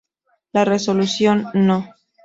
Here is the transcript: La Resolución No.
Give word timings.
La 0.51 0.65
Resolución 0.65 1.45
No. 1.53 1.93